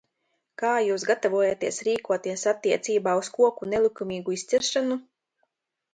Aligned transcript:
Kā 0.61 0.71
jūs 0.85 1.03
gatavojaties 1.09 1.77
rīkoties 1.87 2.47
attiecībā 2.53 3.15
uz 3.23 3.31
koku 3.39 3.69
nelikumīgu 3.75 4.37
izciršanu? 4.41 4.99